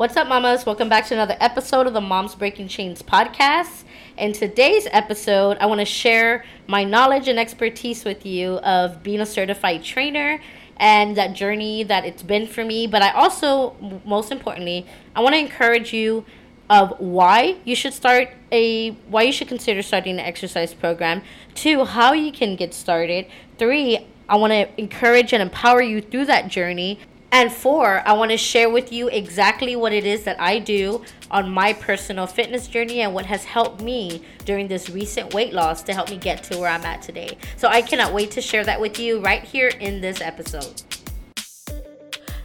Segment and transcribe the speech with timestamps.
[0.00, 0.64] What's up, mamas?
[0.64, 3.84] Welcome back to another episode of the Moms Breaking Chains podcast.
[4.16, 9.20] In today's episode, I want to share my knowledge and expertise with you of being
[9.20, 10.40] a certified trainer
[10.78, 12.86] and that journey that it's been for me.
[12.86, 13.76] But I also,
[14.06, 16.24] most importantly, I want to encourage you
[16.70, 21.20] of why you should start a why you should consider starting an exercise program.
[21.54, 23.26] Two, how you can get started.
[23.58, 27.00] Three, I want to encourage and empower you through that journey.
[27.32, 31.04] And four, I want to share with you exactly what it is that I do
[31.30, 35.82] on my personal fitness journey and what has helped me during this recent weight loss
[35.84, 37.38] to help me get to where I'm at today.
[37.56, 40.82] So I cannot wait to share that with you right here in this episode.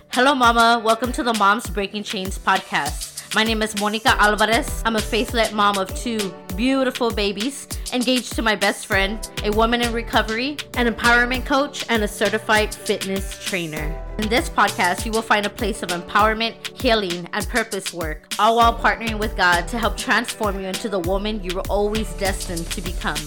[0.10, 0.80] Hello, Mama.
[0.86, 3.15] Welcome to the Moms Breaking Chains podcast.
[3.34, 4.82] My name is Monica Alvarez.
[4.86, 9.82] I'm a faith-led mom of two beautiful babies, engaged to my best friend, a woman
[9.82, 14.02] in recovery, an empowerment coach, and a certified fitness trainer.
[14.20, 18.56] In this podcast, you will find a place of empowerment, healing, and purpose work, all
[18.56, 22.66] while partnering with God to help transform you into the woman you were always destined
[22.72, 23.20] to become.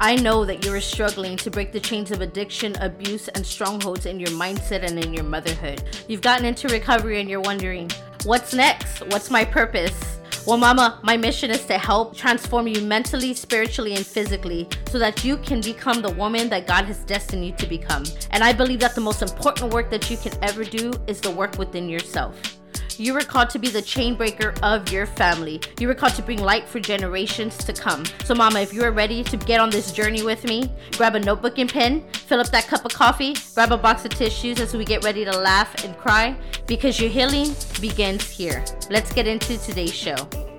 [0.00, 4.06] I know that you are struggling to break the chains of addiction, abuse, and strongholds
[4.06, 5.82] in your mindset and in your motherhood.
[6.08, 7.90] You've gotten into recovery and you're wondering,
[8.24, 9.00] What's next?
[9.06, 10.18] What's my purpose?
[10.46, 15.24] Well, Mama, my mission is to help transform you mentally, spiritually, and physically so that
[15.24, 18.04] you can become the woman that God has destined you to become.
[18.32, 21.30] And I believe that the most important work that you can ever do is the
[21.30, 22.59] work within yourself.
[22.96, 25.60] You were called to be the chain breaker of your family.
[25.78, 28.04] You were called to bring light for generations to come.
[28.24, 31.20] So, Mama, if you are ready to get on this journey with me, grab a
[31.20, 34.74] notebook and pen, fill up that cup of coffee, grab a box of tissues as
[34.74, 38.64] we get ready to laugh and cry because your healing begins here.
[38.90, 40.49] Let's get into today's show.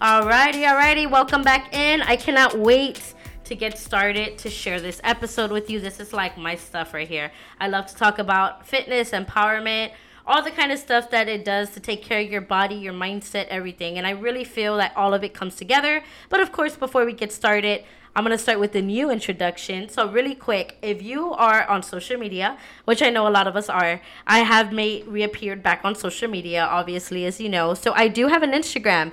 [0.00, 2.02] Alrighty, alrighty, welcome back in.
[2.02, 5.80] I cannot wait to get started to share this episode with you.
[5.80, 7.32] This is like my stuff right here.
[7.58, 9.90] I love to talk about fitness, empowerment,
[10.24, 12.92] all the kind of stuff that it does to take care of your body, your
[12.92, 13.98] mindset, everything.
[13.98, 16.04] And I really feel that all of it comes together.
[16.28, 17.82] But of course, before we get started,
[18.14, 19.88] I'm going to start with the new introduction.
[19.88, 23.56] So, really quick, if you are on social media, which I know a lot of
[23.56, 27.74] us are, I have made reappeared back on social media, obviously, as you know.
[27.74, 29.12] So, I do have an Instagram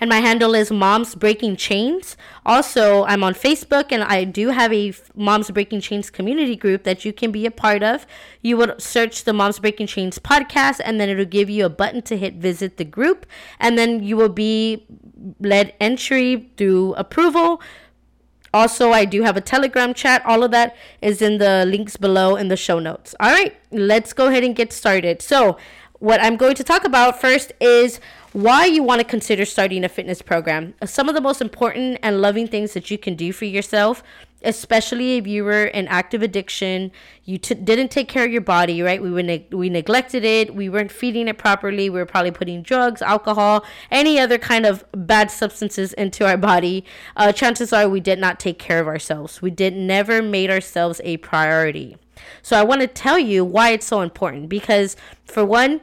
[0.00, 2.16] and my handle is Moms Breaking Chains.
[2.44, 7.04] Also, I'm on Facebook and I do have a Moms Breaking Chains community group that
[7.04, 8.06] you can be a part of.
[8.42, 12.02] You would search the Moms Breaking Chains podcast and then it'll give you a button
[12.02, 13.26] to hit visit the group
[13.58, 14.86] and then you will be
[15.40, 17.62] led entry through approval.
[18.52, 20.24] Also, I do have a Telegram chat.
[20.24, 23.14] All of that is in the links below in the show notes.
[23.20, 25.20] All right, let's go ahead and get started.
[25.20, 25.58] So,
[25.98, 28.00] what I'm going to talk about first is
[28.36, 30.74] why you want to consider starting a fitness program.
[30.84, 34.02] Some of the most important and loving things that you can do for yourself,
[34.42, 36.92] especially if you were in active addiction,
[37.24, 39.00] you t- didn't take care of your body, right?
[39.00, 43.00] We ne- we neglected it, we weren't feeding it properly, we were probably putting drugs,
[43.00, 46.84] alcohol, any other kind of bad substances into our body.
[47.16, 49.40] Uh, chances are we did not take care of ourselves.
[49.40, 51.96] We did never made ourselves a priority.
[52.42, 55.80] So I want to tell you why it's so important because for one,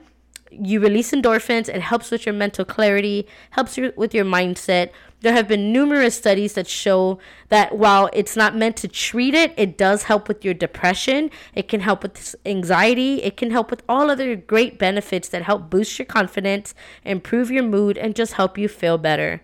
[0.61, 4.89] you release endorphins it helps with your mental clarity helps you with your mindset.
[5.21, 9.53] There have been numerous studies that show that while it's not meant to treat it
[9.57, 13.83] it does help with your depression it can help with anxiety it can help with
[13.87, 16.73] all other great benefits that help boost your confidence
[17.05, 19.41] improve your mood and just help you feel better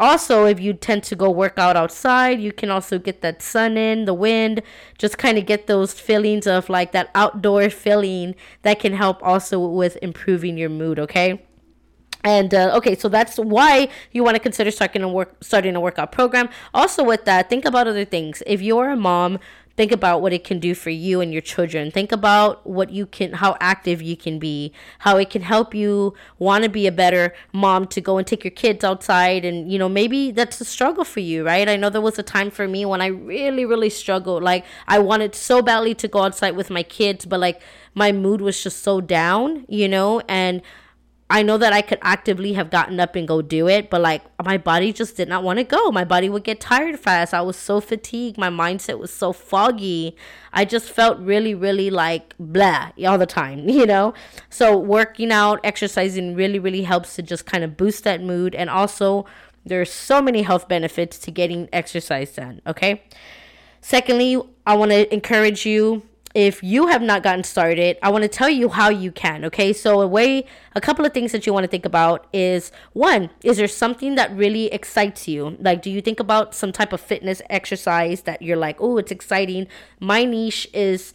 [0.00, 3.76] also, if you tend to go work out outside, you can also get that sun
[3.76, 4.62] in, the wind,
[4.98, 9.60] just kind of get those feelings of like that outdoor feeling that can help also
[9.60, 11.42] with improving your mood, okay?
[12.24, 15.80] And uh, okay, so that's why you want to consider starting a work starting a
[15.80, 16.50] workout program.
[16.74, 18.42] Also, with that, think about other things.
[18.46, 19.38] If you're a mom
[19.80, 21.90] think about what it can do for you and your children.
[21.90, 26.12] Think about what you can how active you can be how it can help you
[26.38, 29.78] want to be a better mom to go and take your kids outside and you
[29.78, 31.66] know maybe that's a struggle for you right?
[31.66, 34.42] I know there was a time for me when i really really struggled.
[34.42, 37.62] Like i wanted so badly to go outside with my kids but like
[37.94, 40.20] my mood was just so down you know?
[40.28, 40.60] And
[41.30, 44.22] I know that I could actively have gotten up and go do it, but like
[44.44, 45.92] my body just did not want to go.
[45.92, 47.32] My body would get tired fast.
[47.32, 48.36] I was so fatigued.
[48.36, 50.16] My mindset was so foggy.
[50.52, 54.12] I just felt really, really like blah all the time, you know?
[54.48, 58.56] So working out, exercising really, really helps to just kind of boost that mood.
[58.56, 59.24] And also,
[59.64, 63.04] there's so many health benefits to getting exercise done, okay?
[63.80, 66.02] Secondly, I want to encourage you
[66.34, 69.44] if you have not gotten started, I want to tell you how you can.
[69.46, 69.72] Okay.
[69.72, 73.30] So, a way, a couple of things that you want to think about is one,
[73.42, 75.56] is there something that really excites you?
[75.60, 79.10] Like, do you think about some type of fitness exercise that you're like, oh, it's
[79.10, 79.66] exciting?
[79.98, 81.12] My niche is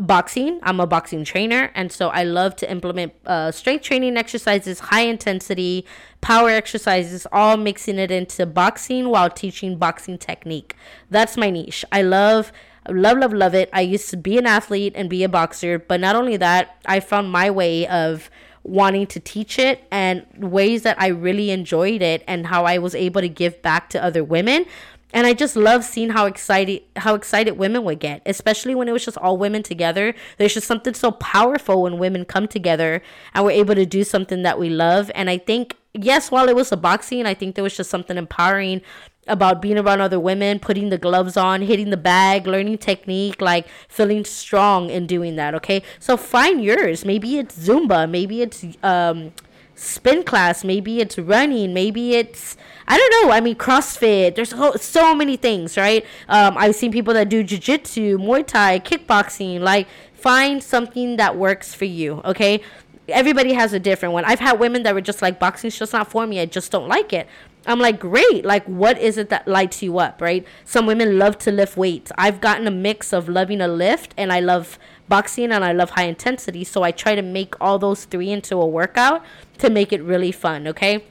[0.00, 0.60] boxing.
[0.62, 5.02] I'm a boxing trainer, and so I love to implement uh, strength training exercises, high
[5.02, 5.84] intensity
[6.20, 10.76] power exercises, all mixing it into boxing while teaching boxing technique.
[11.10, 11.84] That's my niche.
[11.90, 12.52] I love.
[12.88, 13.70] Love, love, love it.
[13.72, 17.00] I used to be an athlete and be a boxer, but not only that, I
[17.00, 18.30] found my way of
[18.64, 22.94] wanting to teach it and ways that I really enjoyed it and how I was
[22.94, 24.66] able to give back to other women
[25.12, 28.92] and I just love seeing how excited how excited women would get, especially when it
[28.92, 30.14] was just all women together.
[30.38, 33.02] There's just something so powerful when women come together
[33.34, 35.10] and we're able to do something that we love.
[35.14, 38.16] And I think yes, while it was a boxing, I think there was just something
[38.16, 38.80] empowering
[39.26, 43.66] about being around other women, putting the gloves on, hitting the bag, learning technique, like
[43.88, 45.54] feeling strong in doing that.
[45.54, 47.04] Okay, so find yours.
[47.04, 49.32] Maybe it's Zumba, maybe it's um,
[49.74, 53.32] spin class, maybe it's running, maybe it's I don't know.
[53.32, 54.34] I mean, CrossFit.
[54.34, 56.04] There's so, so many things, right?
[56.28, 59.60] Um, I've seen people that do jujitsu, Muay Thai, kickboxing.
[59.60, 62.20] Like, find something that works for you.
[62.24, 62.60] Okay.
[63.08, 64.24] Everybody has a different one.
[64.24, 66.40] I've had women that were just like, boxing's just not for me.
[66.40, 67.28] I just don't like it.
[67.66, 68.44] I'm like, great.
[68.44, 70.44] Like, what is it that lights you up, right?
[70.64, 72.10] Some women love to lift weights.
[72.18, 74.78] I've gotten a mix of loving a lift and I love
[75.08, 76.64] boxing and I love high intensity.
[76.64, 79.24] So I try to make all those three into a workout
[79.58, 81.04] to make it really fun, okay?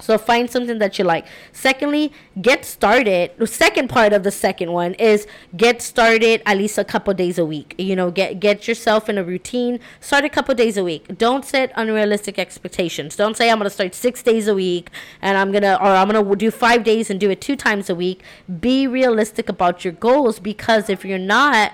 [0.00, 1.26] So find something that you like.
[1.52, 3.32] Secondly, get started.
[3.36, 7.38] The second part of the second one is get started at least a couple days
[7.38, 7.74] a week.
[7.78, 9.80] You know, get get yourself in a routine.
[10.00, 11.18] Start a couple days a week.
[11.18, 13.16] Don't set unrealistic expectations.
[13.16, 14.90] Don't say I'm gonna start six days a week
[15.20, 17.94] and I'm gonna or I'm gonna do five days and do it two times a
[17.94, 18.22] week.
[18.60, 21.72] Be realistic about your goals because if you're not,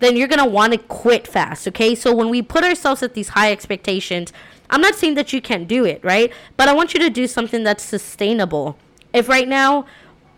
[0.00, 1.66] then you're gonna want to quit fast.
[1.68, 4.32] Okay, so when we put ourselves at these high expectations
[4.72, 6.32] I'm not saying that you can't do it, right?
[6.56, 8.76] But I want you to do something that's sustainable.
[9.12, 9.86] If right now,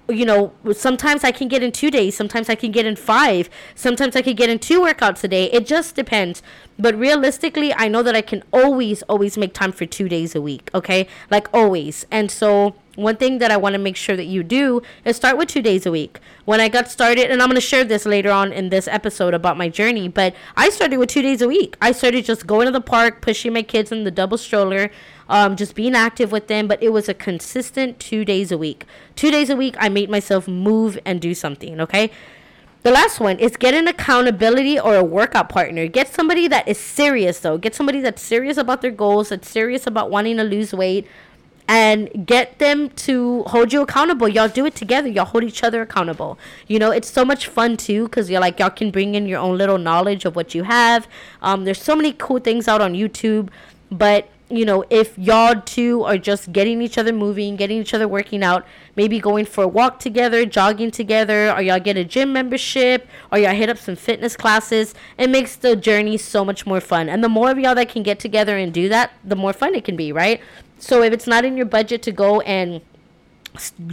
[0.08, 3.48] you know, sometimes I can get in two days, sometimes I can get in five,
[3.74, 5.44] sometimes I can get in two workouts a day.
[5.52, 6.42] It just depends.
[6.78, 10.42] But realistically, I know that I can always, always make time for two days a
[10.42, 11.06] week, okay?
[11.30, 12.04] Like always.
[12.10, 15.36] And so one thing that I want to make sure that you do is start
[15.36, 16.20] with two days a week.
[16.44, 19.34] When I got started, and I'm going to share this later on in this episode
[19.34, 21.76] about my journey, but I started with two days a week.
[21.80, 24.90] I started just going to the park, pushing my kids in the double stroller,
[25.28, 28.84] um, just being active with them, but it was a consistent two days a week.
[29.16, 32.10] Two days a week, I made myself move and do something, okay?
[32.82, 35.86] The last one is get an accountability or a workout partner.
[35.86, 37.56] Get somebody that is serious, though.
[37.56, 41.06] Get somebody that's serious about their goals, that's serious about wanting to lose weight,
[41.66, 44.28] and get them to hold you accountable.
[44.28, 45.08] Y'all do it together.
[45.08, 46.38] Y'all hold each other accountable.
[46.66, 49.40] You know, it's so much fun too because you're like, y'all can bring in your
[49.40, 51.08] own little knowledge of what you have.
[51.40, 53.48] Um, there's so many cool things out on YouTube,
[53.90, 58.06] but you know, if y'all two are just getting each other moving, getting each other
[58.06, 62.32] working out, maybe going for a walk together, jogging together, or y'all get a gym
[62.32, 66.80] membership, or y'all hit up some fitness classes, it makes the journey so much more
[66.80, 67.08] fun.
[67.08, 69.74] And the more of y'all that can get together and do that, the more fun
[69.74, 70.40] it can be, right?
[70.78, 72.82] So if it's not in your budget to go and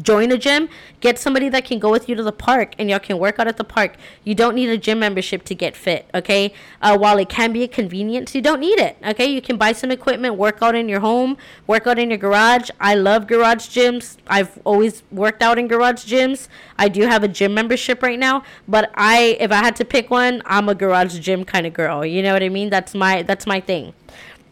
[0.02, 0.68] join a gym
[1.02, 3.48] get somebody that can go with you to the park and y'all can work out
[3.48, 3.96] at the park.
[4.24, 6.54] You don't need a gym membership to get fit okay?
[6.82, 9.26] Uh, while it can be a convenience you don't need it okay?
[9.26, 11.38] You can buy some equipment work out in your home
[11.68, 12.70] work out in your garage.
[12.80, 14.18] I love garage gyms.
[14.28, 16.48] I've always worked out in garage gyms.
[16.78, 20.10] I do have a gym membership right now but i if i had to pick
[20.10, 22.70] one i'm a garage gym kind of girl you know what i mean?
[22.70, 23.94] That's my that's my thing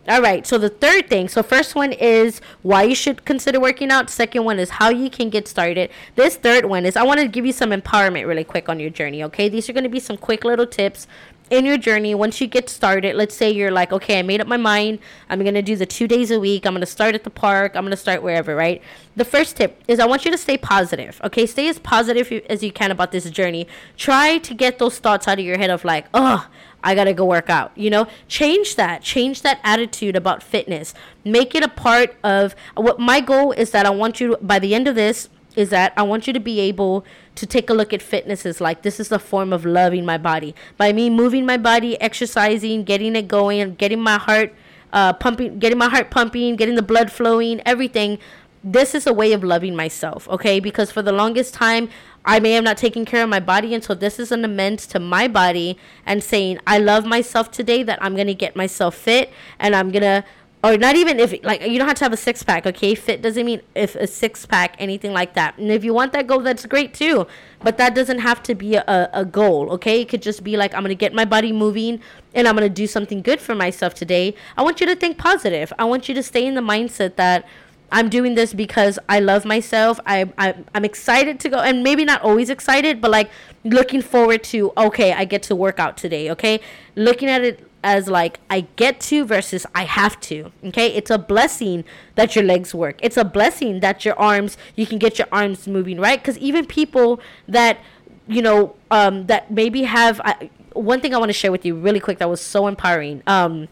[0.10, 0.46] all right.
[0.46, 1.30] So the third thing.
[1.30, 4.10] So first one is why you should consider working out.
[4.10, 5.92] Second one is how you can get started.
[6.16, 8.90] This third one is I want to give you some empowerment really quick on your
[8.90, 9.24] journey.
[9.24, 9.50] Okay.
[9.50, 11.06] These are going to be some quick little tips
[11.50, 14.48] in your journey once you get started let's say you're like okay i made up
[14.48, 15.00] my mind
[15.30, 17.30] i'm going to do the two days a week i'm going to start at the
[17.30, 18.84] park i'm going to start wherever right
[19.16, 22.64] the first tip is i want you to stay positive okay stay as positive as
[22.64, 25.84] you can about this journey try to get those thoughts out of your head of
[25.84, 26.48] like oh
[26.84, 27.72] I gotta go work out.
[27.76, 29.02] You know, change that.
[29.02, 30.94] Change that attitude about fitness.
[31.24, 34.60] Make it a part of what my goal is that I want you to, by
[34.60, 37.04] the end of this is that I want you to be able
[37.36, 40.18] to take a look at fitness as like this is a form of loving my
[40.18, 40.56] body.
[40.78, 44.54] By me moving my body, exercising, getting it going, getting my heart
[44.94, 48.20] uh, pumping, getting my heart pumping, getting the blood flowing, everything.
[48.64, 50.60] This is a way of loving myself, okay?
[50.60, 51.90] Because for the longest time,
[52.26, 55.00] I may have not taken care of my body until this is an amends to
[55.00, 59.32] my body and saying, I love myself today, that I'm going to get myself fit
[59.60, 60.26] and I'm going to
[60.62, 62.94] or not even if like you don't have to have a six pack okay?
[62.94, 65.58] Fit doesn't mean if a six pack anything like that.
[65.58, 67.28] And if you want that goal that's great too
[67.62, 70.02] but that doesn't have to be a, a goal okay?
[70.02, 72.02] It could just be like i'm gonna get my body moving
[72.34, 74.36] and i'm gonna do something good for myself today.
[74.58, 75.72] I want you to think positive.
[75.80, 77.48] I want you to stay in the mindset that
[77.92, 80.00] I'm doing this because I love myself.
[80.06, 83.30] I, I I'm excited to go, and maybe not always excited, but like
[83.64, 84.72] looking forward to.
[84.78, 86.30] Okay, I get to work out today.
[86.32, 86.60] Okay,
[86.96, 90.52] looking at it as like I get to versus I have to.
[90.66, 91.84] Okay, it's a blessing
[92.16, 93.00] that your legs work.
[93.02, 96.20] It's a blessing that your arms you can get your arms moving right.
[96.20, 97.80] Because even people that
[98.28, 101.76] you know um, that maybe have I, one thing I want to share with you
[101.76, 103.24] really quick that was so empowering.
[103.28, 103.68] Um,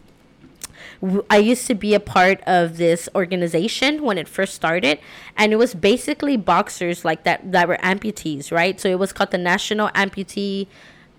[1.30, 4.98] I used to be a part of this organization when it first started,
[5.36, 8.80] and it was basically boxers like that that were amputees, right?
[8.80, 10.66] So it was called the National Amputee.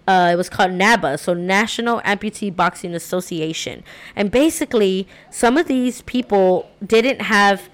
[0.05, 3.83] Uh, it was called NABA, so National Amputee Boxing Association,
[4.15, 7.69] and basically some of these people didn't have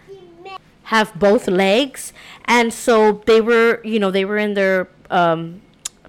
[0.83, 2.13] have both legs,
[2.45, 5.61] and so they were, you know, they were in their um,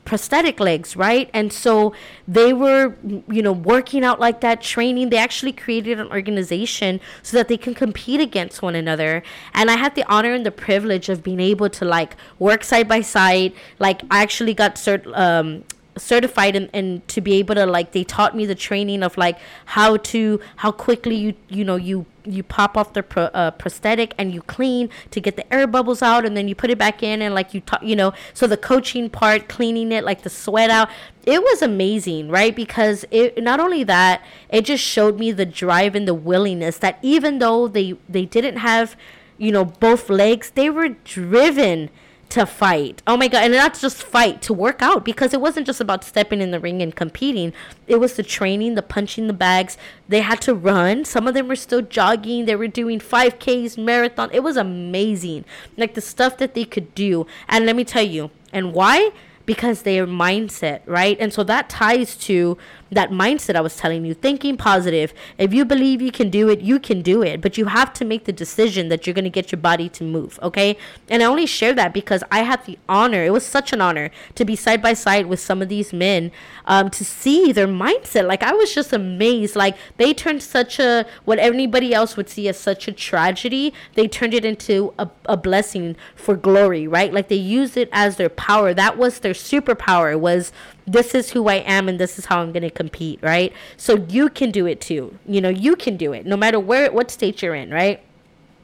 [0.06, 1.28] prosthetic legs, right?
[1.34, 1.92] And so
[2.26, 5.10] they were, you know, working out like that, training.
[5.10, 9.22] They actually created an organization so that they can compete against one another.
[9.52, 12.88] And I had the honor and the privilege of being able to like work side
[12.88, 13.52] by side.
[13.78, 15.64] Like I actually got cert um
[15.98, 19.38] certified and, and to be able to like they taught me the training of like
[19.64, 24.14] how to how quickly you you know you you pop off the pro, uh, prosthetic
[24.18, 27.02] and you clean to get the air bubbles out and then you put it back
[27.02, 30.30] in and like you talk you know so the coaching part cleaning it like the
[30.30, 30.88] sweat out
[31.25, 32.54] it was amazing right?
[32.54, 36.99] Because it not only that it just showed me the drive and the willingness that
[37.02, 38.97] even though they they didn't have
[39.38, 41.90] you know both legs they were driven
[42.28, 43.02] to fight.
[43.06, 46.04] Oh my god, and not just fight, to work out because it wasn't just about
[46.04, 47.52] stepping in the ring and competing.
[47.87, 49.78] It was the training, the punching the bags.
[50.09, 51.04] They had to run.
[51.04, 52.47] Some of them were still jogging.
[52.47, 54.30] They were doing 5Ks, marathon.
[54.33, 55.45] It was amazing.
[55.76, 57.26] Like the stuff that they could do.
[57.49, 59.11] And let me tell you, and why?
[59.45, 61.16] Because their mindset, right?
[61.21, 62.59] And so that ties to
[62.90, 65.12] that mindset I was telling you, thinking positive.
[65.38, 67.40] If you believe you can do it, you can do it.
[67.40, 70.04] But you have to make the decision that you're going to get your body to
[70.04, 70.76] move, okay?
[71.08, 74.10] And I only share that because I had the honor, it was such an honor
[74.34, 76.30] to be side by side with some of these men
[76.66, 78.26] um, to see their mindset.
[78.26, 79.56] Like, I was just amazed.
[79.56, 84.06] Like, they turned such a, what anybody else would see as such a tragedy, they
[84.06, 87.12] turned it into a, a blessing for glory, right?
[87.12, 88.72] Like, they used it as their power.
[88.72, 90.52] That was their superpower, was
[90.86, 93.52] this is who I am and this is how I'm going to compete, right?
[93.76, 95.18] So you can do it too.
[95.26, 98.05] You know, you can do it no matter where what state you're in, right?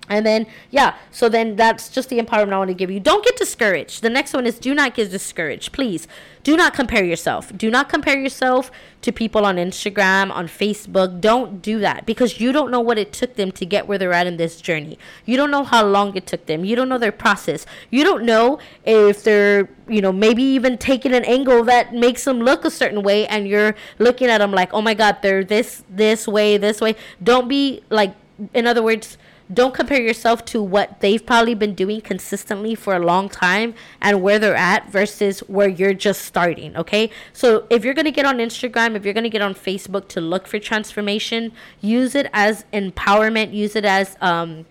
[0.08, 2.98] And then, yeah, so then that's just the empowerment I want to give you.
[2.98, 4.02] Don't get discouraged.
[4.02, 5.72] The next one is do not get discouraged.
[5.72, 6.08] Please
[6.42, 7.56] do not compare yourself.
[7.56, 11.20] Do not compare yourself to people on Instagram, on Facebook.
[11.20, 14.12] Don't do that because you don't know what it took them to get where they're
[14.12, 14.98] at in this journey.
[15.24, 16.64] You don't know how long it took them.
[16.64, 17.64] You don't know their process.
[17.90, 22.40] You don't know if they're, you know, maybe even taking an angle that makes them
[22.40, 25.84] look a certain way and you're looking at them like, oh my God, they're this,
[25.88, 26.96] this way, this way.
[27.22, 28.14] Don't be like,
[28.52, 29.16] in other words,
[29.52, 34.22] don't compare yourself to what they've probably been doing consistently for a long time and
[34.22, 37.10] where they're at versus where you're just starting okay?
[37.32, 40.46] So if you're to get on instagram if you're to get on facebook to look
[40.46, 44.66] for transformation use it as empowerment use it as um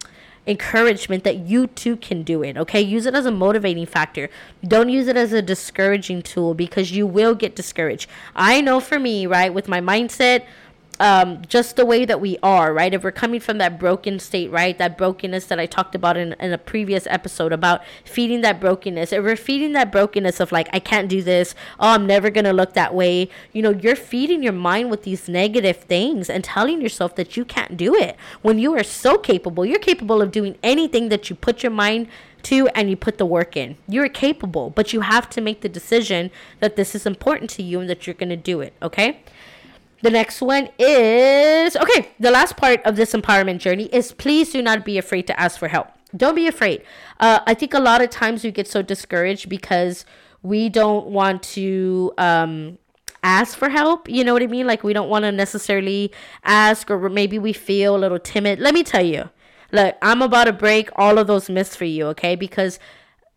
[0.48, 2.82] encouragement that you too can do it okay?
[2.82, 4.30] Use it as a motivating factor.
[4.68, 8.10] Don't use it as a discouraging tool because you will get discouraged.
[8.36, 10.46] I know for me right with my mindset
[11.02, 12.94] um, just the way that we are, right?
[12.94, 14.78] If we're coming from that broken state, right?
[14.78, 19.12] That brokenness that I talked about in, in a previous episode about feeding that brokenness.
[19.12, 22.46] If we're feeding that brokenness of like, I can't do this, oh, I'm never going
[22.46, 26.44] to look that way, you know, you're feeding your mind with these negative things and
[26.44, 29.66] telling yourself that you can't do it when you are so capable.
[29.66, 32.10] You're capable of doing anything that you put your mind
[32.44, 33.76] to and you put the work in.
[33.88, 36.30] You're capable, but you have to make the decision
[36.60, 39.24] that this is important to you and that you're going to do it, okay?
[40.02, 42.10] The next one is okay.
[42.20, 45.60] The last part of this empowerment journey is please do not be afraid to ask
[45.60, 45.88] for help.
[46.16, 46.84] Don't be afraid.
[47.20, 50.06] Uh, I think a lot of times we get so discouraged because
[50.44, 52.78] we don't want to um,
[53.24, 54.10] ask for help.
[54.10, 54.68] You know what I mean?
[54.68, 56.12] Like we don't want to necessarily
[56.44, 58.60] ask, or maybe we feel a little timid.
[58.60, 59.30] Let me tell you,
[59.72, 62.36] look, I'm about to break all of those myths for you, okay?
[62.36, 62.80] Because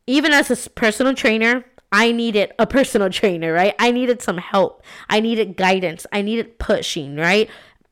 [0.06, 1.64] even as a personal trainer,
[1.97, 3.73] I needed a personal trainer, right?
[3.79, 4.83] I needed some help.
[5.09, 6.07] I needed guidance.
[6.11, 7.49] I needed pushing, right?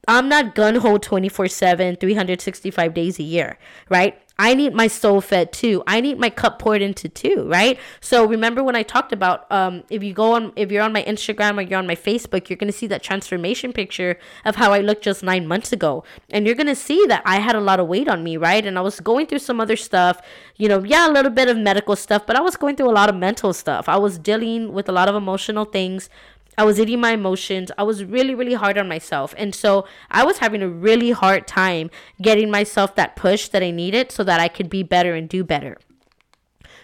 [0.08, 3.56] I'm not gun ho 24 7, 365 days a year,
[3.88, 4.18] right?
[4.38, 5.84] I need my soul fed too.
[5.86, 7.78] I need my cup poured into too, right?
[8.00, 11.04] So remember when I talked about um, if you go on, if you're on my
[11.04, 14.80] Instagram or you're on my Facebook, you're gonna see that transformation picture of how I
[14.80, 17.86] looked just nine months ago, and you're gonna see that I had a lot of
[17.86, 18.66] weight on me, right?
[18.66, 20.20] And I was going through some other stuff,
[20.56, 22.96] you know, yeah, a little bit of medical stuff, but I was going through a
[23.00, 23.88] lot of mental stuff.
[23.88, 26.10] I was dealing with a lot of emotional things.
[26.58, 27.70] I was eating my emotions.
[27.78, 29.34] I was really, really hard on myself.
[29.38, 31.90] And so I was having a really hard time
[32.20, 35.44] getting myself that push that I needed so that I could be better and do
[35.44, 35.78] better.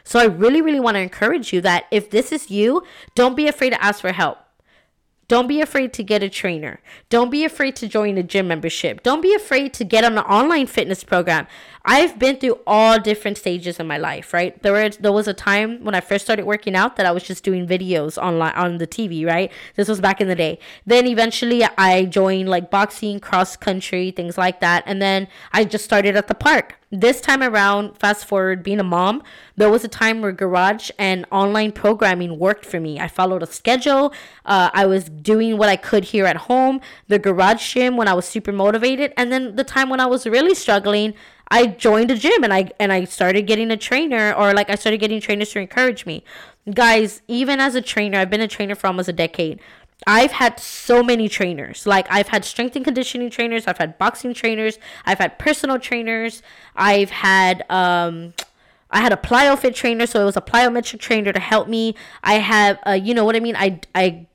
[0.04, 2.82] So I really, really want to encourage you that if this is you,
[3.14, 4.38] don't be afraid to ask for help.
[5.28, 6.80] Don't be afraid to get a trainer.
[7.10, 9.02] Don't be afraid to join a gym membership.
[9.02, 11.46] Don't be afraid to get on an online fitness program.
[11.90, 14.62] I've been through all different stages in my life, right?
[14.62, 17.22] There was there was a time when I first started working out that I was
[17.22, 19.50] just doing videos online on the TV, right?
[19.74, 20.58] This was back in the day.
[20.84, 25.82] Then eventually I joined like boxing, cross country, things like that, and then I just
[25.82, 29.22] started at the park this time around, fast forward, being a mom,
[29.56, 32.98] there was a time where garage and online programming worked for me.
[32.98, 34.12] I followed a schedule.
[34.46, 36.80] Uh, I was doing what I could here at home.
[37.08, 40.26] The garage gym when I was super motivated, and then the time when I was
[40.26, 41.12] really struggling,
[41.50, 44.74] I joined a gym and I and I started getting a trainer, or like I
[44.74, 46.24] started getting trainers to encourage me.
[46.72, 49.60] Guys, even as a trainer, I've been a trainer for almost a decade.
[50.06, 51.86] I've had so many trainers.
[51.86, 56.42] Like I've had strength and conditioning trainers, I've had boxing trainers, I've had personal trainers,
[56.76, 58.34] I've had um
[58.90, 61.94] I had a plyo fit trainer, so it was a plyometric trainer to help me.
[62.22, 63.56] I have, uh, you know what I mean.
[63.56, 64.26] I I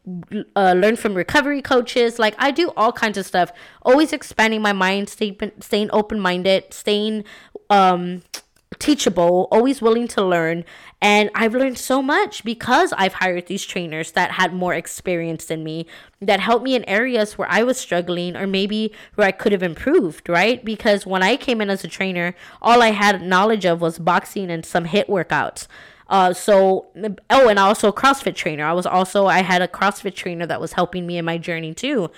[0.55, 2.19] uh, learned from recovery coaches.
[2.19, 3.51] Like I do all kinds of stuff.
[3.81, 7.23] Always expanding my mind, stay, staying open minded, staying
[7.69, 8.21] um
[8.79, 10.65] teachable, always willing to learn.
[11.03, 15.61] And I've learned so much because I've hired these trainers that had more experience than
[15.61, 15.85] me,
[16.21, 19.61] that helped me in areas where I was struggling or maybe where I could have
[19.61, 20.63] improved, right?
[20.63, 24.49] Because when I came in as a trainer, all I had knowledge of was boxing
[24.49, 25.67] and some hit workouts.
[26.07, 26.85] Uh, so
[27.29, 28.63] oh, and also a CrossFit trainer.
[28.63, 31.73] I was also I had a CrossFit trainer that was helping me in my journey
[31.73, 32.11] too.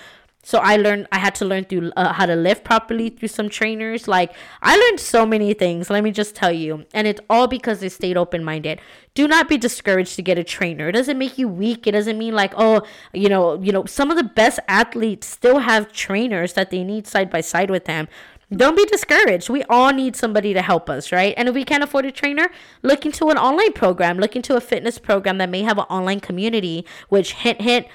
[0.46, 3.50] So I learned I had to learn through uh, how to lift properly through some
[3.50, 4.08] trainers.
[4.08, 6.86] Like I learned so many things, let me just tell you.
[6.94, 8.80] And it's all because they stayed open-minded.
[9.16, 10.90] Do not be discouraged to get a trainer.
[10.90, 11.88] It doesn't make you weak.
[11.88, 15.60] It doesn't mean like, oh, you know, you know, some of the best athletes still
[15.60, 18.08] have trainers that they need side by side with them.
[18.52, 19.50] Don't be discouraged.
[19.50, 21.34] We all need somebody to help us, right?
[21.36, 22.50] And if we can't afford a trainer,
[22.84, 26.20] look into an online program, look into a fitness program that may have an online
[26.20, 27.88] community, which hint hint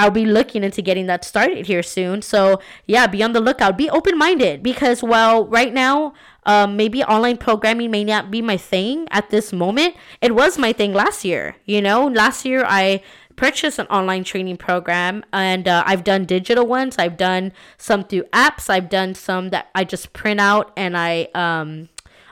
[0.00, 2.22] I'll be looking into getting that started here soon.
[2.22, 3.76] So yeah, be on the lookout.
[3.76, 6.14] Be open minded because well, right now,
[6.46, 9.94] um, maybe online programming may not be my thing at this moment.
[10.22, 11.56] It was my thing last year.
[11.66, 13.02] You know, last year I
[13.36, 16.96] purchased an online training program and uh, I've done digital ones.
[16.98, 18.70] I've done some through apps.
[18.70, 21.90] I've done some that I just print out and I um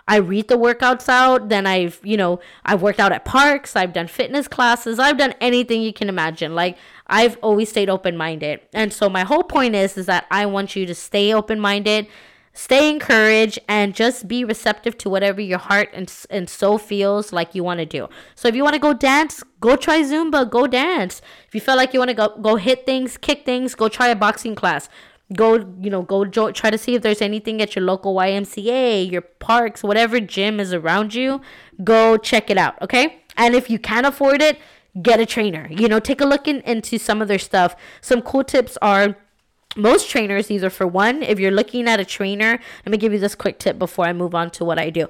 [0.08, 1.50] I read the workouts out.
[1.50, 3.76] Then I've, you know, I've worked out at parks.
[3.76, 4.98] I've done fitness classes.
[4.98, 6.54] I've done anything you can imagine.
[6.54, 8.60] Like I've always stayed open minded.
[8.72, 12.06] And so my whole point is, is that I want you to stay open minded,
[12.54, 17.54] stay encouraged, and just be receptive to whatever your heart and, and soul feels like
[17.54, 18.08] you want to do.
[18.34, 21.20] So if you want to go dance, go try Zumba, go dance.
[21.46, 24.08] If you feel like you want to go, go hit things, kick things, go try
[24.08, 24.88] a boxing class
[25.34, 29.10] go you know go jo- try to see if there's anything at your local ymca
[29.10, 31.40] your parks whatever gym is around you
[31.84, 33.22] go check it out okay?
[33.36, 34.58] And if you can't afford it
[35.02, 37.76] get a trainer you know take a look in, into some of their stuff.
[38.00, 39.16] Some cool tips are
[39.76, 43.12] most trainers these are for one if you're looking at a trainer let me give
[43.12, 45.08] you this quick tip before i move on to what i do.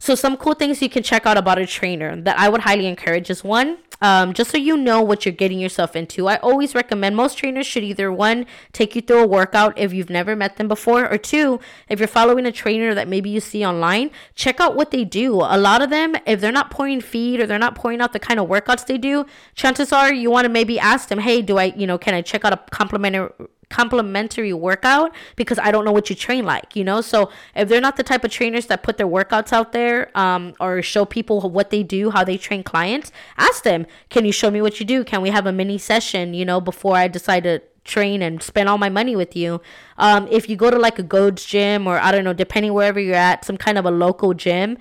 [0.00, 2.86] So some cool things you can check out about a trainer that I would highly
[2.86, 6.26] encourage is one, um, just so you know what you're getting yourself into.
[6.26, 10.10] I always recommend most trainers should either one take you through a workout if you've
[10.10, 13.64] never met them before, or two, if you're following a trainer that maybe you see
[13.64, 15.34] online, check out what they do.
[15.34, 18.18] A lot of them, if they're not pouring feed or they're not pouring out the
[18.18, 21.58] kind of workouts they do, chances are you want to maybe ask them, hey, do
[21.58, 23.30] I, you know, can I check out a complimentary
[23.70, 27.00] complimentary workout because I don't know what you train like, you know?
[27.00, 30.54] So if they're not the type of trainers that put their workouts out there um,
[30.60, 34.50] or show people what they do, how they train clients, ask them, can you show
[34.50, 35.04] me what you do?
[35.04, 38.68] Can we have a mini session, you know, before I decide to train and spend
[38.68, 39.60] all my money with you.
[39.96, 43.00] Um, if you go to like a Gold's gym or I don't know, depending wherever
[43.00, 44.76] you're at, some kind of a local gym,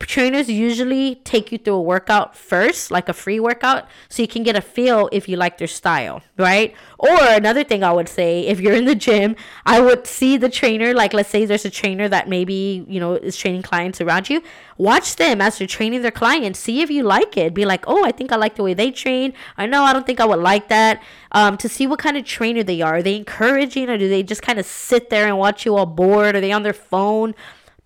[0.00, 4.42] trainers usually take you through a workout first, like a free workout, so you can
[4.42, 6.74] get a feel if you like their style, right?
[6.98, 10.48] Or another thing I would say, if you're in the gym, I would see the
[10.48, 14.28] trainer, like let's say there's a trainer that maybe, you know, is training clients around
[14.28, 14.42] you.
[14.76, 16.58] Watch them as they're training their clients.
[16.58, 17.54] See if you like it.
[17.54, 19.34] Be like, oh, I think I like the way they train.
[19.56, 21.02] I know I don't think I would like that.
[21.32, 22.96] Um, to see what kind of trainer they are.
[22.96, 25.86] Are they encouraging or do they just kind of sit there and watch you all
[25.86, 26.34] bored?
[26.34, 27.34] Are they on their phone?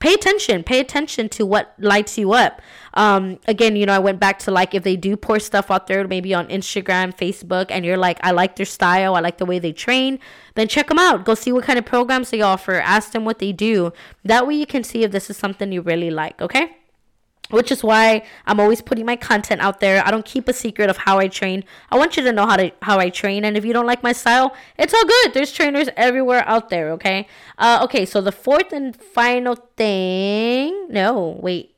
[0.00, 2.60] Pay attention pay attention to what lights you up.
[2.94, 5.86] Um again you know i went back to like if they do pour stuff out
[5.86, 9.14] there maybe on instagram facebook and you're like i like their style.
[9.14, 10.18] I like the way they train
[10.56, 11.24] then check them out.
[11.24, 12.74] Go see what kind of programs they offer.
[12.74, 13.92] Ask them what they do.
[14.24, 16.79] That way you can see if this is something you really like okay
[17.50, 20.04] which is why I'm always putting my content out there.
[20.04, 21.64] I don't keep a secret of how I train.
[21.90, 24.02] I want you to know how to how I train, and if you don't like
[24.02, 25.34] my style, it's all good.
[25.34, 26.90] There's trainers everywhere out there.
[26.92, 27.26] Okay.
[27.58, 28.04] Uh, okay.
[28.06, 30.88] So the fourth and final thing.
[30.88, 31.76] No, wait.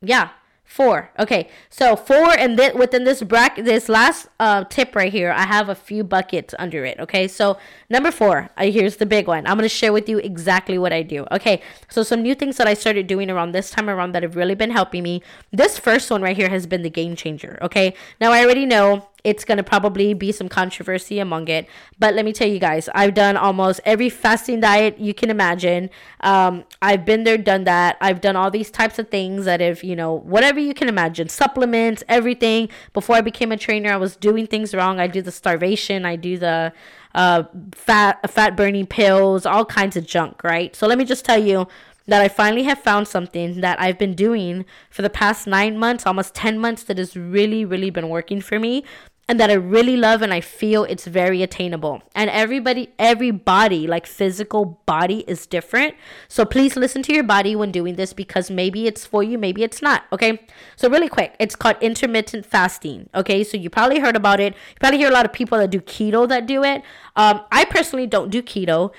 [0.00, 0.30] Yeah.
[0.64, 1.10] Four.
[1.18, 5.44] Okay, so four, and then within this bracket, this last uh, tip right here, I
[5.44, 6.98] have a few buckets under it.
[6.98, 7.58] Okay, so
[7.90, 9.46] number four, uh, here's the big one.
[9.46, 11.26] I'm gonna share with you exactly what I do.
[11.30, 14.36] Okay, so some new things that I started doing around this time around that have
[14.36, 15.22] really been helping me.
[15.52, 17.58] This first one right here has been the game changer.
[17.62, 21.66] Okay, now I already know it's going to probably be some controversy among it.
[21.98, 25.88] But let me tell you guys, I've done almost every fasting diet you can imagine.
[26.20, 27.96] Um, I've been there, done that.
[28.02, 31.30] I've done all these types of things that if, you know, whatever you can imagine,
[31.30, 32.68] supplements, everything.
[32.92, 35.00] Before I became a trainer, I was doing things wrong.
[35.00, 36.74] I do the starvation, I do the
[37.14, 40.76] uh, fat, fat burning pills, all kinds of junk, right?
[40.76, 41.66] So let me just tell you,
[42.06, 46.04] that I finally have found something that I've been doing for the past nine months,
[46.06, 48.84] almost 10 months, that has really, really been working for me
[49.28, 52.02] and that I really love and I feel it's very attainable.
[52.14, 55.94] And everybody everybody like physical body is different.
[56.28, 59.62] So please listen to your body when doing this because maybe it's for you, maybe
[59.62, 60.40] it's not, okay?
[60.76, 63.44] So really quick, it's called intermittent fasting, okay?
[63.44, 64.52] So you probably heard about it.
[64.54, 66.82] You probably hear a lot of people that do keto that do it.
[67.16, 68.92] Um, I personally don't do keto.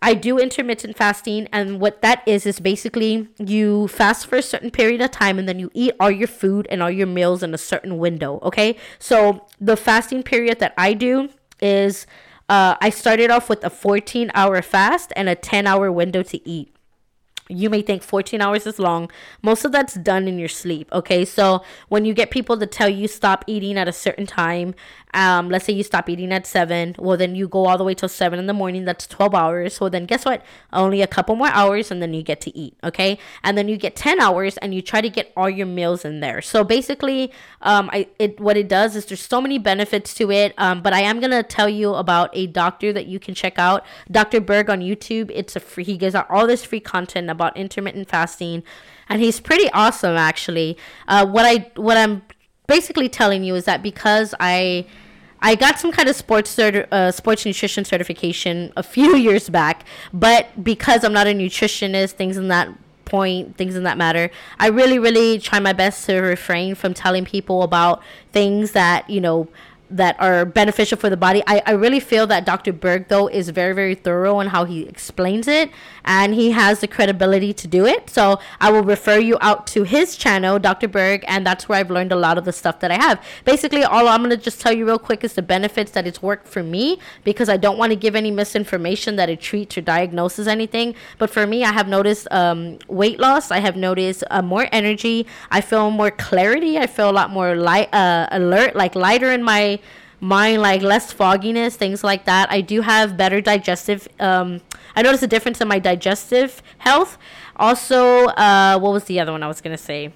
[0.00, 4.70] I do intermittent fasting, and what that is is basically you fast for a certain
[4.70, 7.52] period of time and then you eat all your food and all your meals in
[7.52, 8.38] a certain window.
[8.42, 11.30] Okay, so the fasting period that I do
[11.60, 12.06] is
[12.48, 16.48] uh, I started off with a 14 hour fast and a 10 hour window to
[16.48, 16.74] eat.
[17.48, 19.10] You may think 14 hours is long.
[19.42, 20.88] Most of that's done in your sleep.
[20.92, 21.24] Okay.
[21.24, 24.74] So when you get people to tell you stop eating at a certain time,
[25.14, 27.94] um, let's say you stop eating at seven, well, then you go all the way
[27.94, 28.84] till seven in the morning.
[28.84, 29.74] That's 12 hours.
[29.74, 30.44] So then guess what?
[30.72, 32.76] Only a couple more hours and then you get to eat.
[32.84, 33.18] Okay.
[33.42, 36.20] And then you get 10 hours and you try to get all your meals in
[36.20, 36.42] there.
[36.42, 37.32] So basically,
[37.62, 40.54] um, I, it, what it does is there's so many benefits to it.
[40.58, 43.58] Um, but I am going to tell you about a doctor that you can check
[43.58, 44.40] out, Dr.
[44.40, 45.30] Berg on YouTube.
[45.34, 48.62] It's a free, he gives out all this free content about intermittent fasting
[49.08, 50.76] and he's pretty awesome actually.
[51.06, 52.22] Uh, what I, what I'm
[52.66, 54.86] basically telling you is that because I
[55.40, 60.62] I got some kind of sports uh, sports nutrition certification a few years back, but
[60.62, 62.68] because I'm not a nutritionist, things in that
[63.04, 67.24] point, things in that matter, I really, really try my best to refrain from telling
[67.24, 69.48] people about things that you know
[69.90, 71.42] that are beneficial for the body.
[71.46, 72.72] I, I really feel that Dr.
[72.72, 75.70] Berg, though, is very, very thorough in how he explains it,
[76.04, 78.10] and he has the credibility to do it.
[78.10, 80.88] So I will refer you out to his channel, Dr.
[80.88, 83.24] Berg, and that's where I've learned a lot of the stuff that I have.
[83.44, 86.22] Basically, all I'm going to just tell you real quick is the benefits that it's
[86.22, 89.80] worked for me because I don't want to give any misinformation that it treats or
[89.80, 90.94] diagnoses anything.
[91.18, 95.26] But for me, I have noticed um, weight loss, I have noticed uh, more energy,
[95.50, 99.42] I feel more clarity, I feel a lot more light, uh, alert, like lighter in
[99.42, 99.77] my
[100.20, 104.60] mind like less fogginess things like that i do have better digestive um
[104.96, 107.18] i noticed a difference in my digestive health.
[107.56, 110.12] Also uh what was the other one i was gonna say?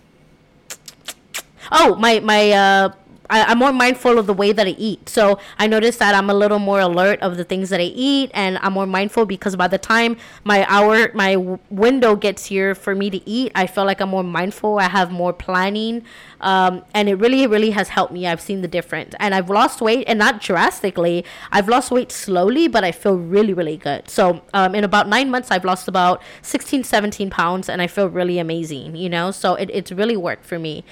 [1.71, 2.93] Oh my my uh
[3.33, 5.09] I, am more mindful of the way that I eat.
[5.09, 8.31] So I notice that I'm a little more alert of the things that I eat,
[8.35, 12.75] and I'm more mindful because by the time my hour, my w- window gets here
[12.75, 14.79] for me to eat, I feel like I'm more mindful.
[14.79, 16.05] I have more planning,
[16.43, 18.27] um, and it really, really has helped me.
[18.27, 21.25] I've seen the difference, and I've lost weight, and not drastically.
[21.51, 24.11] I've lost weight slowly, but I feel really, really good.
[24.11, 28.11] So um, in about nine months, I've lost about 16, 17 pounds, and I feel
[28.11, 28.95] really amazing.
[28.95, 30.85] You know, so it, it's really worked for me.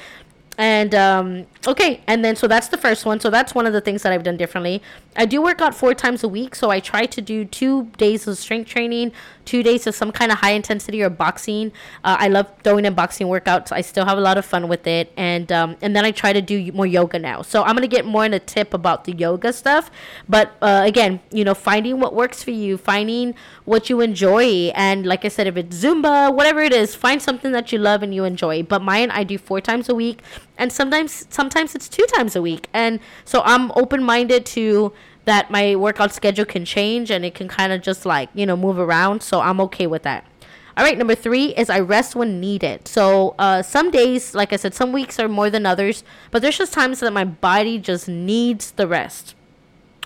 [0.60, 3.18] And um, okay, and then so that's the first one.
[3.18, 4.82] So that's one of the things that I've done differently.
[5.16, 8.28] I do work out four times a week, so I try to do two days
[8.28, 9.12] of strength training,
[9.46, 11.72] two days of some kind of high intensity or boxing.
[12.04, 13.72] Uh, I love throwing in boxing workouts.
[13.72, 16.34] I still have a lot of fun with it, and um, and then I try
[16.34, 17.40] to do more yoga now.
[17.40, 19.90] So I'm gonna get more in a tip about the yoga stuff.
[20.28, 25.06] But uh, again, you know, finding what works for you, finding what you enjoy, and
[25.06, 28.14] like I said, if it's Zumba, whatever it is, find something that you love and
[28.14, 28.62] you enjoy.
[28.62, 30.20] But mine, I do four times a week
[30.60, 32.68] and sometimes sometimes it's two times a week.
[32.72, 34.92] And so i'm open-minded to
[35.24, 38.56] that my workout schedule can change and it can kind of just like you know
[38.56, 39.22] move around.
[39.22, 40.24] So i'm okay with that.
[40.76, 42.86] All right number three is i rest when needed.
[42.86, 46.58] So uh, some days like i said some weeks are more than others but there's
[46.58, 49.34] just times that my body just needs the rest.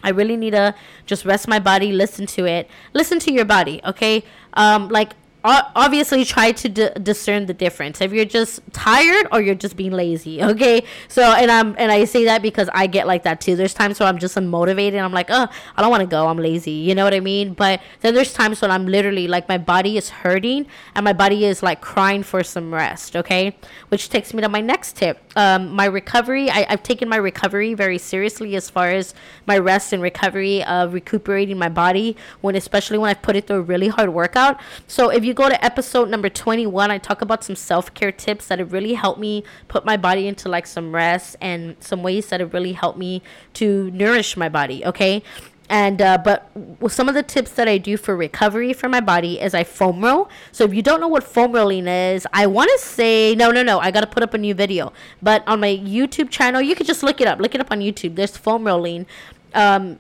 [0.04, 0.74] I really need to
[1.06, 4.22] just rest my body, listen to it, listen to your body, okay?
[4.52, 5.14] Um, like
[5.44, 8.00] obviously try to d- discern the difference.
[8.00, 10.82] If you're just tired or you're just being lazy okay?
[11.08, 13.54] So and i'm and i say that because i get like that too.
[13.54, 15.02] There's times where i'm just unmotivated.
[15.02, 16.28] I'm like oh i don't want to go.
[16.28, 16.70] I'm lazy.
[16.70, 17.52] You know what i mean?
[17.54, 21.44] But then there's times when i'm literally like my body is hurting and my body
[21.44, 23.54] is like crying for some rest okay?
[23.88, 25.20] Which takes me to my next tip.
[25.36, 29.14] Um, my recovery I, i've taken my recovery very seriously as far as
[29.46, 33.56] my rest and recovery of recuperating my body when especially when i've put it through
[33.56, 34.60] a really hard workout.
[34.86, 38.48] So if you go to episode number 21, I talk about some self care tips
[38.48, 42.28] that have really helped me put my body into like some rest and some ways
[42.28, 43.22] that have really helped me
[43.54, 44.84] to nourish my body.
[44.84, 45.22] Okay.
[45.70, 46.50] And uh, but
[46.88, 50.04] some of the tips that I do for recovery for my body is I foam
[50.04, 50.28] roll.
[50.52, 53.62] So if you don't know what foam rolling is, I want to say no, no,
[53.62, 53.78] no.
[53.78, 54.92] I got to put up a new video.
[55.22, 57.38] But on my YouTube channel, you can just look it up.
[57.40, 58.14] Look it up on YouTube.
[58.16, 59.06] There's foam rolling
[59.54, 59.98] um,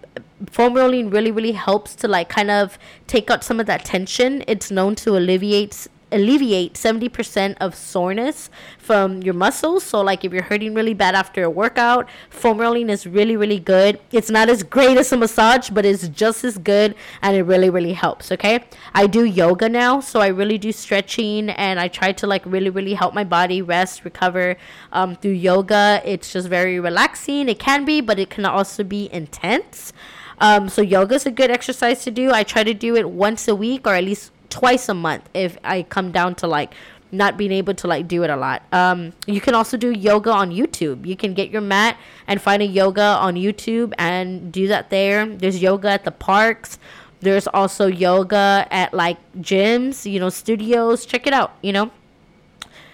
[0.50, 4.42] foam rolling really really helps to like kind of take out some of that tension
[4.46, 9.82] it's known to alleviate alleviate 70% of soreness from your muscles.
[9.82, 13.58] So, like if you're hurting really bad after a workout, foam rolling is really, really
[13.58, 14.00] good.
[14.12, 17.68] It's not as great as a massage, but it's just as good and it really,
[17.68, 18.30] really helps.
[18.32, 18.64] Okay.
[18.94, 22.70] I do yoga now, so I really do stretching and I try to like really,
[22.70, 24.56] really help my body rest, recover
[24.92, 26.00] um, through yoga.
[26.04, 27.48] It's just very relaxing.
[27.48, 29.92] It can be, but it can also be intense.
[30.38, 32.32] Um, so yoga is a good exercise to do.
[32.32, 35.58] I try to do it once a week or at least twice a month if
[35.64, 36.74] I come down to like
[37.10, 38.62] not being able to like do it a lot.
[38.72, 41.06] Um, you can also do yoga on YouTube.
[41.06, 45.26] You can get your mat and find a yoga on YouTube and do that there.
[45.26, 46.78] There's yoga at the parks.
[47.20, 51.06] There's also yoga at like gyms, you know, studios.
[51.06, 51.90] Check it out, you know.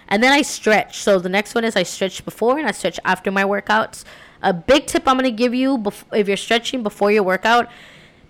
[0.07, 0.99] And then I stretch.
[0.99, 4.03] So the next one is I stretch before and I stretch after my workouts.
[4.41, 7.69] A big tip I'm going to give you bef- if you're stretching before your workout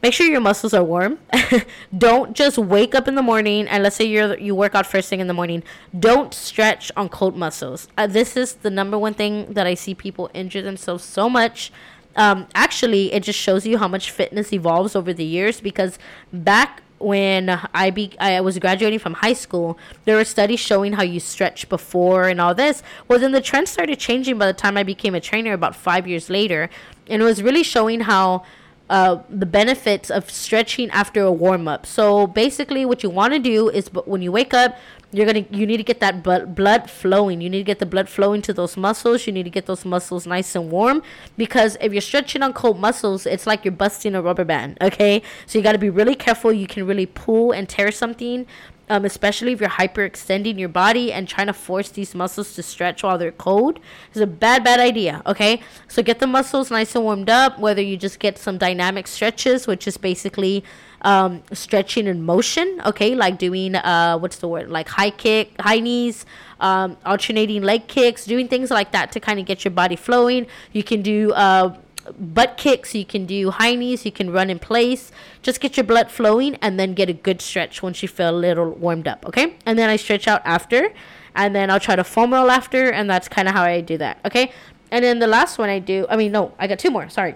[0.01, 1.19] make sure your muscles are warm.
[1.97, 5.09] don't just wake up in the morning and let's say you you work out first
[5.09, 5.63] thing in the morning.
[5.97, 7.87] Don't stretch on cold muscles.
[7.97, 11.71] Uh, this is the number one thing that I see people injure themselves so much.
[12.15, 15.97] Um, actually, it just shows you how much fitness evolves over the years because
[16.33, 21.03] back when I be I was graduating from high school, there were studies showing how
[21.03, 22.83] you stretch before and all this.
[23.07, 26.07] Well, then the trend started changing by the time I became a trainer about five
[26.07, 26.69] years later,
[27.07, 28.43] and it was really showing how
[28.89, 31.85] uh, the benefits of stretching after a warm up.
[31.85, 34.77] So basically, what you want to do is, when you wake up,
[35.11, 37.41] you're gonna you need to get that blood flowing.
[37.41, 39.27] You need to get the blood flowing to those muscles.
[39.27, 41.03] You need to get those muscles nice and warm
[41.37, 44.77] because if you're stretching on cold muscles, it's like you're busting a rubber band.
[44.81, 46.53] Okay, so you got to be really careful.
[46.53, 48.47] You can really pull and tear something
[48.91, 53.03] um, especially if you're hyperextending your body and trying to force these muscles to stretch
[53.03, 53.79] while they're cold,
[54.13, 55.21] is a bad, bad idea.
[55.25, 57.57] Okay, so get the muscles nice and warmed up.
[57.57, 60.65] Whether you just get some dynamic stretches, which is basically
[61.01, 62.81] um, stretching and motion.
[62.85, 64.69] Okay, like doing uh, what's the word?
[64.69, 66.25] Like high kick, high knees.
[66.59, 70.45] Um, alternating leg kicks, doing things like that to kind of get your body flowing.
[70.71, 71.75] You can do uh,
[72.19, 75.11] butt kicks, you can do high knees, you can run in place.
[75.41, 78.37] Just get your blood flowing and then get a good stretch once you feel a
[78.37, 79.55] little warmed up, okay?
[79.65, 80.93] And then I stretch out after,
[81.35, 83.97] and then I'll try to foam roll after, and that's kind of how I do
[83.97, 84.51] that, okay?
[84.91, 87.35] And then the last one I do, I mean, no, I got two more, sorry.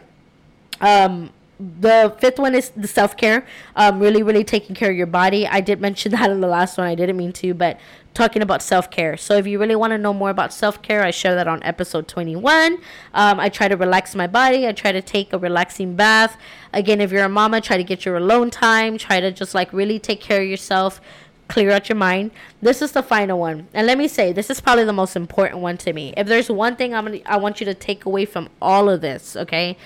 [0.82, 3.46] Um, the fifth one is the self care.
[3.76, 5.48] Um, really, really taking care of your body.
[5.48, 6.88] I did mention that in the last one.
[6.88, 7.80] I didn't mean to, but
[8.14, 9.18] talking about self care.
[9.18, 11.62] So if you really want to know more about self care, I share that on
[11.64, 12.78] episode 21.
[13.14, 14.68] Um, I try to relax my body.
[14.68, 16.38] I try to take a relaxing bath.
[16.74, 18.98] Again, if you're a mama, try to get your alone time.
[18.98, 21.00] Try to just like really take care of yourself.
[21.48, 22.32] Clear out your mind.
[22.60, 25.62] This is the final one, and let me say, this is probably the most important
[25.62, 26.12] one to me.
[26.18, 29.02] If there's one thing I'm gonna, I want you to take away from all of
[29.02, 29.78] this, okay,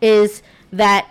[0.00, 1.08] is that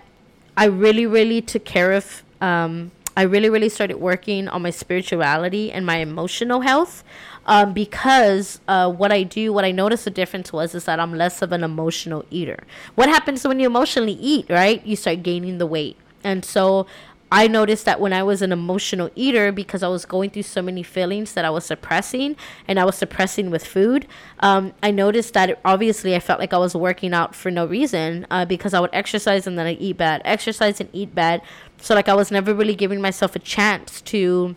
[0.58, 5.74] I really, really took care of um, I really, really started working on my spirituality
[5.74, 7.04] and my emotional health.
[7.46, 11.16] um, because uh, what I do, what I noticed the difference was is that I'm
[11.16, 12.64] less of an emotional eater.
[12.96, 14.86] What happens when you emotionally eat, right?
[14.86, 15.98] You start gaining the weight.
[16.24, 16.86] And so
[17.32, 20.62] I noticed that when I was an emotional eater, because I was going through so
[20.62, 22.36] many feelings that I was suppressing,
[22.68, 24.08] and I was suppressing with food,
[24.40, 27.66] um, I noticed that it, obviously I felt like I was working out for no
[27.66, 31.42] reason uh, because I would exercise and then I eat bad, exercise and eat bad.
[31.78, 34.56] So like I was never really giving myself a chance to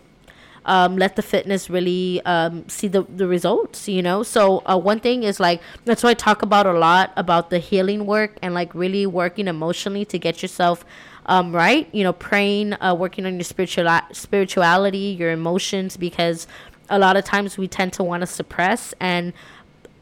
[0.65, 4.23] um, let the fitness really um, see the, the results, you know?
[4.23, 7.59] So, uh, one thing is like, that's why I talk about a lot about the
[7.59, 10.85] healing work and like really working emotionally to get yourself
[11.27, 11.89] um, right.
[11.93, 16.47] You know, praying, uh, working on your spiritual spirituality, your emotions, because
[16.89, 19.33] a lot of times we tend to want to suppress and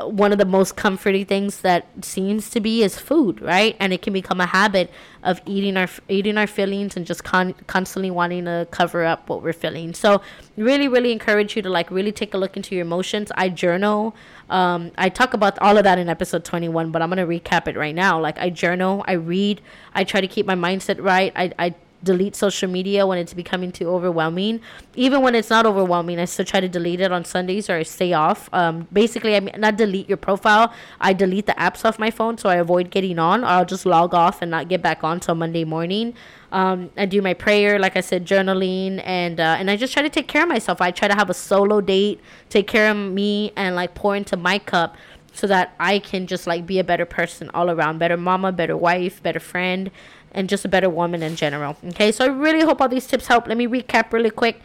[0.07, 3.77] one of the most comforting things that seems to be is food, right?
[3.81, 4.91] And it can become a habit
[5.23, 9.43] of eating our eating our feelings and just con- constantly wanting to cover up what
[9.43, 9.95] we're feeling.
[9.95, 10.23] So,
[10.57, 13.31] really, really encourage you to like really take a look into your emotions.
[13.37, 14.15] I journal.
[14.49, 17.77] Um, I talk about all of that in episode 21, but I'm gonna recap it
[17.77, 18.21] right now.
[18.21, 19.61] Like I journal, I read,
[19.95, 21.33] I try to keep my mindset right.
[21.37, 24.61] I I delete social media when it's becoming too overwhelming.
[24.95, 27.83] Even when it's not overwhelming, I still try to delete it on Sundays or I
[27.83, 28.49] stay off.
[28.53, 30.73] Um, basically, I mean, not delete your profile.
[31.01, 33.45] I delete the apps off my phone so I avoid getting on.
[33.45, 36.15] Or I'll just log off and not get back on till Monday morning.
[36.53, 40.03] Um, I do my prayer, like I said, journaling, and uh, and I just try
[40.03, 40.81] to take care of myself.
[40.81, 44.37] I try to have a solo date, take care of me, and like pour into
[44.37, 44.97] my cup
[45.33, 48.77] so that I can just like be a better person all around, better mama, better
[48.77, 49.91] wife, better friend,
[50.33, 51.77] and just a better woman in general.
[51.85, 53.47] Okay, so I really hope all these tips help.
[53.47, 54.61] Let me recap really quick.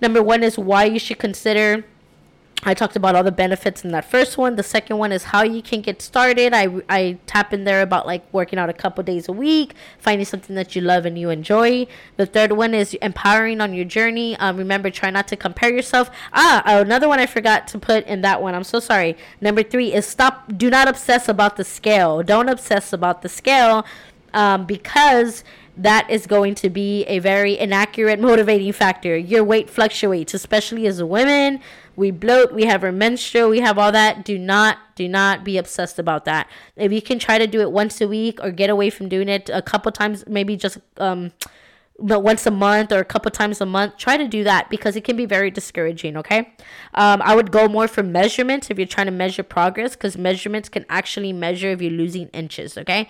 [0.00, 1.84] Number one is why you should consider.
[2.64, 4.56] I talked about all the benefits in that first one.
[4.56, 6.52] The second one is how you can get started.
[6.52, 10.24] I, I tap in there about like working out a couple days a week, finding
[10.24, 11.86] something that you love and you enjoy.
[12.16, 14.36] The third one is empowering on your journey.
[14.36, 16.10] Um, remember, try not to compare yourself.
[16.32, 18.56] Ah, another one I forgot to put in that one.
[18.56, 19.16] I'm so sorry.
[19.40, 20.58] Number three is stop.
[20.58, 22.24] Do not obsess about the scale.
[22.24, 23.86] Don't obsess about the scale
[24.38, 25.42] um, because
[25.76, 29.16] that is going to be a very inaccurate motivating factor.
[29.16, 31.58] Your weight fluctuates, especially as women.
[31.96, 34.24] We bloat, we have our menstrual, we have all that.
[34.24, 36.48] Do not, do not be obsessed about that.
[36.76, 39.28] If you can try to do it once a week or get away from doing
[39.28, 41.32] it a couple times, maybe just um,
[41.98, 44.94] but once a month or a couple times a month try to do that because
[44.94, 46.52] it can be very discouraging okay
[46.94, 50.68] um, i would go more for measurements if you're trying to measure progress because measurements
[50.68, 53.08] can actually measure if you're losing inches okay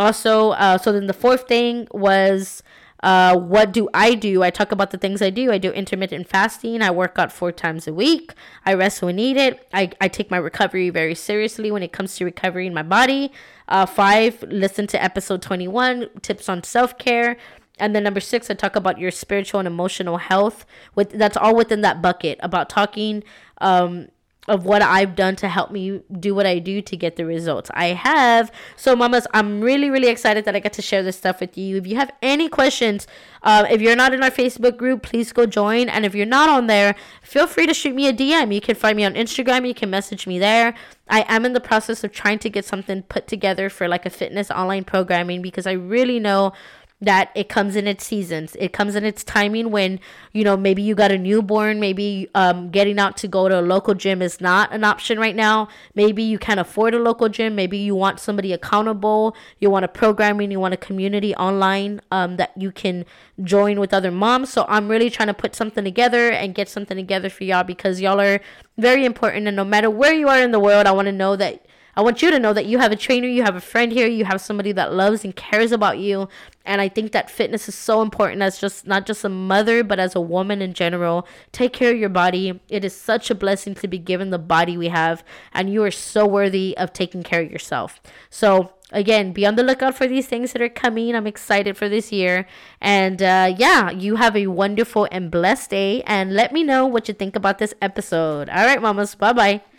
[0.00, 2.62] also, uh, so then the fourth thing was
[3.02, 4.42] uh, what do I do?
[4.42, 5.50] I talk about the things I do.
[5.50, 6.82] I do intermittent fasting.
[6.82, 8.34] I work out four times a week.
[8.66, 9.58] I rest when needed.
[9.72, 13.32] I, I take my recovery very seriously when it comes to recovering my body.
[13.68, 17.36] Uh, five, listen to episode 21, tips on self care.
[17.78, 20.66] And then number six, I talk about your spiritual and emotional health.
[20.94, 23.24] With that's all within that bucket about talking
[23.58, 24.08] um,
[24.48, 27.70] of what I've done to help me do what I do to get the results
[27.74, 28.50] I have.
[28.76, 31.76] So, mamas, I'm really, really excited that I get to share this stuff with you.
[31.76, 33.06] If you have any questions,
[33.42, 35.88] uh, if you're not in our Facebook group, please go join.
[35.88, 38.52] And if you're not on there, feel free to shoot me a DM.
[38.54, 39.66] You can find me on Instagram.
[39.66, 40.74] You can message me there.
[41.08, 44.10] I am in the process of trying to get something put together for like a
[44.10, 46.52] fitness online programming because I really know
[47.02, 48.54] that it comes in its seasons.
[48.58, 50.00] It comes in its timing when,
[50.32, 53.62] you know, maybe you got a newborn, maybe um, getting out to go to a
[53.62, 55.68] local gym is not an option right now.
[55.94, 57.54] Maybe you can't afford a local gym.
[57.54, 59.34] Maybe you want somebody accountable.
[59.58, 63.06] You want a programming, you want a community online um, that you can
[63.42, 64.50] join with other moms.
[64.50, 68.02] So I'm really trying to put something together and get something together for y'all because
[68.02, 68.40] y'all are
[68.76, 69.46] very important.
[69.46, 71.64] And no matter where you are in the world, I want to know that
[72.00, 74.06] I want you to know that you have a trainer, you have a friend here,
[74.06, 76.30] you have somebody that loves and cares about you.
[76.64, 80.00] And I think that fitness is so important as just not just a mother, but
[80.00, 81.28] as a woman in general.
[81.52, 82.58] Take care of your body.
[82.70, 85.90] It is such a blessing to be given the body we have, and you are
[85.90, 88.00] so worthy of taking care of yourself.
[88.30, 91.14] So, again, be on the lookout for these things that are coming.
[91.14, 92.46] I'm excited for this year.
[92.80, 96.02] And uh, yeah, you have a wonderful and blessed day.
[96.06, 98.48] And let me know what you think about this episode.
[98.48, 99.14] All right, mamas.
[99.14, 99.69] Bye bye.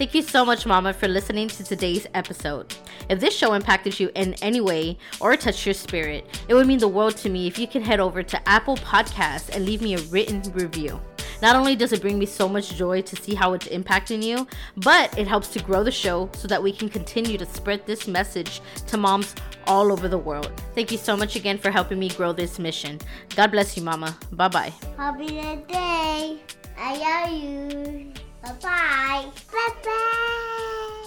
[0.00, 2.74] Thank you so much, Mama, for listening to today's episode.
[3.10, 6.78] If this show impacted you in any way or touched your spirit, it would mean
[6.78, 9.96] the world to me if you could head over to Apple Podcasts and leave me
[9.96, 10.98] a written review.
[11.42, 14.46] Not only does it bring me so much joy to see how it's impacting you,
[14.78, 18.08] but it helps to grow the show so that we can continue to spread this
[18.08, 19.34] message to moms
[19.66, 20.50] all over the world.
[20.74, 22.98] Thank you so much again for helping me grow this mission.
[23.36, 24.16] God bless you, Mama.
[24.32, 24.72] Bye bye.
[24.96, 26.38] Happy day.
[26.78, 28.29] I love you.
[28.42, 29.24] 拜拜。
[29.50, 30.99] 拜拜。